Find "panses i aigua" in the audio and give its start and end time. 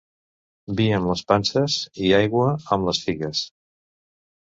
1.31-2.47